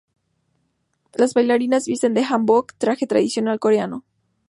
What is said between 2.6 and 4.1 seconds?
traje tradicional coreano.